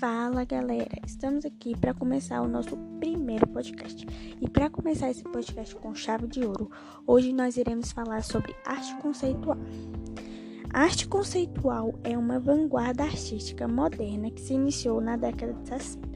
Fala 0.00 0.46
galera, 0.46 0.98
estamos 1.06 1.44
aqui 1.44 1.76
para 1.76 1.92
começar 1.92 2.40
o 2.40 2.48
nosso 2.48 2.74
primeiro 2.98 3.46
podcast. 3.46 4.06
E 4.40 4.48
para 4.48 4.70
começar 4.70 5.10
esse 5.10 5.22
podcast 5.22 5.76
com 5.76 5.94
chave 5.94 6.26
de 6.26 6.42
ouro, 6.42 6.70
hoje 7.06 7.34
nós 7.34 7.58
iremos 7.58 7.92
falar 7.92 8.24
sobre 8.24 8.56
arte 8.64 8.96
conceitual. 9.02 9.58
A 10.72 10.84
arte 10.84 11.06
conceitual 11.06 11.92
é 12.02 12.16
uma 12.16 12.40
vanguarda 12.40 13.04
artística 13.04 13.68
moderna 13.68 14.30
que 14.30 14.40
se 14.40 14.54
iniciou 14.54 15.02
na 15.02 15.18
década 15.18 15.52
de 15.52 15.68
60, 15.68 16.08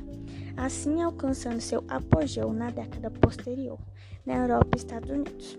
assim 0.56 1.02
alcançando 1.02 1.60
seu 1.60 1.84
apogeu 1.86 2.54
na 2.54 2.70
década 2.70 3.10
posterior, 3.10 3.78
na 4.24 4.36
Europa 4.36 4.70
e 4.72 4.78
Estados 4.78 5.10
Unidos. 5.10 5.58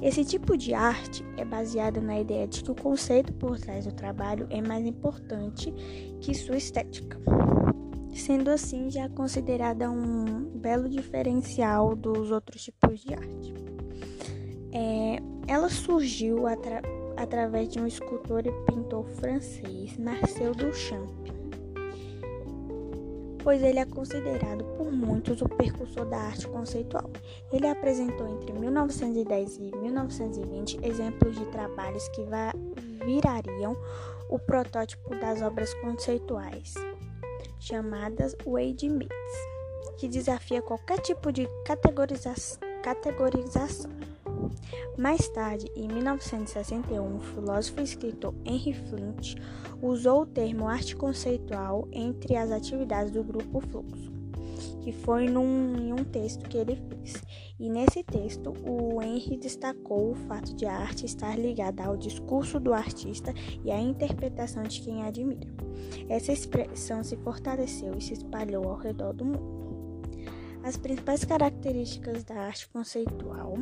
Esse 0.00 0.24
tipo 0.24 0.56
de 0.56 0.72
arte 0.72 1.22
é 1.36 1.44
baseada 1.44 2.00
na 2.00 2.18
ideia 2.18 2.48
de 2.48 2.64
que 2.64 2.70
o 2.70 2.74
conceito 2.74 3.34
por 3.34 3.58
trás 3.58 3.84
do 3.84 3.92
trabalho 3.92 4.46
é 4.48 4.62
mais 4.62 4.86
importante 4.86 5.70
que 6.22 6.34
sua 6.34 6.56
estética. 6.56 7.20
Sendo 8.20 8.50
assim, 8.50 8.90
já 8.90 9.04
é 9.04 9.08
considerada 9.08 9.90
um 9.90 10.44
belo 10.54 10.90
diferencial 10.90 11.96
dos 11.96 12.30
outros 12.30 12.62
tipos 12.62 13.00
de 13.00 13.14
arte. 13.14 13.54
É, 14.72 15.22
ela 15.48 15.70
surgiu 15.70 16.46
atra 16.46 16.82
através 17.16 17.70
de 17.70 17.80
um 17.80 17.86
escultor 17.86 18.46
e 18.46 18.52
pintor 18.66 19.06
francês, 19.08 19.96
Marcel 19.96 20.54
Duchamp 20.54 21.40
pois 23.42 23.62
ele 23.62 23.78
é 23.78 23.84
considerado 23.84 24.64
por 24.76 24.92
muitos 24.92 25.40
o 25.40 25.48
precursor 25.48 26.04
da 26.06 26.18
arte 26.18 26.46
conceitual. 26.48 27.10
Ele 27.52 27.66
apresentou 27.66 28.28
entre 28.28 28.52
1910 28.52 29.56
e 29.56 29.76
1920 29.76 30.78
exemplos 30.82 31.36
de 31.36 31.44
trabalhos 31.46 32.06
que 32.08 32.22
virariam 33.04 33.76
o 34.28 34.38
protótipo 34.38 35.10
das 35.16 35.42
obras 35.42 35.72
conceituais, 35.74 36.74
chamadas 37.60 38.34
Wade 38.44 38.88
Myths, 38.88 39.12
que 39.98 40.08
desafia 40.08 40.62
qualquer 40.62 40.98
tipo 41.00 41.30
de 41.30 41.46
categoriza 41.64 42.34
categorização. 42.82 43.90
Mais 44.96 45.28
tarde, 45.28 45.70
em 45.76 45.86
1961, 45.86 47.16
o 47.16 47.20
filósofo 47.20 47.80
e 47.80 47.84
escritor 47.84 48.34
Henry 48.44 48.72
Flint 48.72 49.34
usou 49.82 50.22
o 50.22 50.26
termo 50.26 50.66
arte 50.66 50.96
conceitual 50.96 51.86
entre 51.92 52.36
as 52.36 52.50
atividades 52.50 53.10
do 53.12 53.22
grupo 53.22 53.60
Fluxo, 53.60 54.10
que 54.82 54.92
foi 54.92 55.28
num, 55.28 55.76
em 55.76 55.92
um 55.92 56.04
texto 56.04 56.48
que 56.48 56.56
ele 56.56 56.76
fez. 56.76 57.22
E 57.60 57.68
nesse 57.68 58.02
texto, 58.02 58.54
o 58.66 59.02
Henry 59.02 59.36
destacou 59.36 60.12
o 60.12 60.14
fato 60.14 60.54
de 60.56 60.64
a 60.64 60.74
arte 60.74 61.04
estar 61.04 61.38
ligada 61.38 61.84
ao 61.84 61.94
discurso 61.94 62.58
do 62.58 62.72
artista 62.72 63.34
e 63.62 63.70
à 63.70 63.78
interpretação 63.78 64.62
de 64.62 64.80
quem 64.80 65.02
admira. 65.02 65.46
Essa 66.08 66.32
expressão 66.32 67.04
se 67.04 67.18
fortaleceu 67.18 67.92
e 67.98 68.00
se 68.00 68.14
espalhou 68.14 68.64
ao 68.64 68.78
redor 68.78 69.12
do 69.12 69.26
mundo. 69.26 69.60
As 70.62 70.78
principais 70.78 71.22
características 71.22 72.24
da 72.24 72.34
arte 72.34 72.66
conceitual 72.70 73.54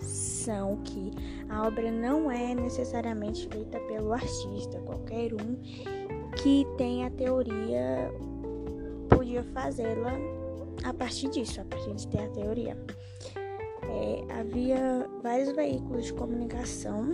são 0.00 0.76
que 0.84 1.10
a 1.48 1.66
obra 1.66 1.90
não 1.90 2.30
é 2.30 2.54
necessariamente 2.54 3.48
feita 3.48 3.80
pelo 3.80 4.12
artista, 4.12 4.78
qualquer 4.80 5.32
um 5.34 5.56
que 6.40 6.64
tenha 6.76 7.10
teoria 7.10 8.12
podia 9.08 9.42
fazê-la 9.42 10.12
a 10.84 10.92
partir 10.92 11.28
disso, 11.30 11.60
a 11.60 11.64
partir 11.64 11.94
de 11.94 12.06
ter 12.08 12.20
a 12.20 12.28
teoria. 12.28 12.76
É, 13.82 14.40
havia 14.40 15.08
vários 15.22 15.50
veículos 15.54 16.06
de 16.06 16.12
comunicação 16.12 17.12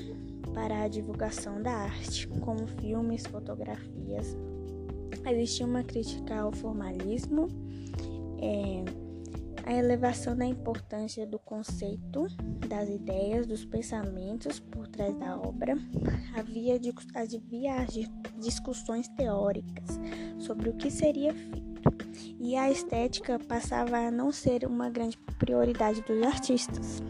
para 0.53 0.83
a 0.83 0.89
divulgação 0.89 1.63
da 1.63 1.73
arte, 1.73 2.27
como 2.41 2.67
filmes, 2.67 3.25
fotografias. 3.27 4.37
Existia 5.27 5.67
uma 5.67 5.85
crítica 5.85 6.41
ao 6.41 6.53
formalismo. 6.53 7.49
É, 8.43 8.85
a 9.65 9.75
elevação 9.75 10.37
da 10.37 10.45
importância 10.45 11.27
do 11.27 11.39
conceito, 11.39 12.27
das 12.67 12.89
ideias, 12.89 13.47
dos 13.47 13.65
pensamentos 13.65 14.59
por 14.59 14.89
trás 14.89 15.15
da 15.17 15.39
obra, 15.39 15.75
havia, 16.35 16.81
havia 17.15 17.87
discussões 18.39 19.07
teóricas 19.09 20.01
sobre 20.39 20.71
o 20.71 20.75
que 20.75 20.91
seria 20.91 21.33
feito, 21.35 21.90
e 22.39 22.57
a 22.57 22.71
estética 22.71 23.39
passava 23.39 23.97
a 23.99 24.11
não 24.11 24.33
ser 24.33 24.65
uma 24.65 24.89
grande 24.89 25.19
prioridade 25.39 26.03
dos 26.03 26.23
artistas. 26.23 27.03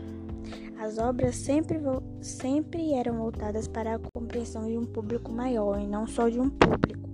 As 0.80 0.96
obras 0.98 1.36
sempre, 1.36 1.78
sempre 2.22 2.94
eram 2.94 3.18
voltadas 3.18 3.68
para 3.68 3.96
a 3.96 3.98
compreensão 3.98 4.66
de 4.66 4.78
um 4.78 4.86
público 4.86 5.30
maior 5.30 5.78
e 5.78 5.86
não 5.86 6.06
só 6.06 6.28
de 6.28 6.40
um 6.40 6.48
público. 6.48 7.10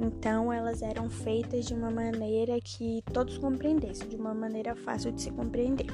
Então 0.00 0.52
elas 0.52 0.82
eram 0.82 1.08
feitas 1.08 1.66
de 1.66 1.74
uma 1.74 1.90
maneira 1.90 2.58
que 2.60 3.02
todos 3.12 3.38
compreendessem, 3.38 4.08
de 4.08 4.16
uma 4.16 4.34
maneira 4.34 4.74
fácil 4.74 5.12
de 5.12 5.22
se 5.22 5.30
compreender. 5.30 5.86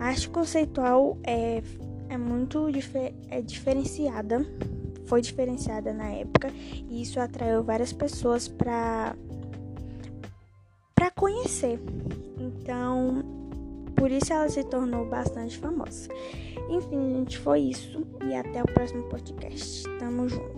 A 0.00 0.06
arte 0.06 0.28
conceitual 0.28 1.18
é, 1.24 1.62
é 2.08 2.16
muito 2.16 2.70
difer 2.70 3.14
é 3.28 3.40
diferenciada, 3.40 4.46
foi 5.06 5.20
diferenciada 5.20 5.92
na 5.92 6.08
época 6.10 6.50
e 6.88 7.02
isso 7.02 7.18
atraiu 7.18 7.62
várias 7.62 7.92
pessoas 7.92 8.48
para 8.48 9.14
para 9.37 9.37
conhecer. 11.18 11.78
Então, 12.38 13.22
por 13.94 14.10
isso 14.10 14.32
ela 14.32 14.48
se 14.48 14.64
tornou 14.64 15.04
bastante 15.04 15.58
famosa. 15.58 16.08
Enfim, 16.70 17.16
gente, 17.16 17.38
foi 17.38 17.60
isso 17.60 18.06
e 18.24 18.34
até 18.34 18.62
o 18.62 18.66
próximo 18.66 19.02
podcast. 19.04 19.82
Tamo 19.98 20.28
junto. 20.28 20.57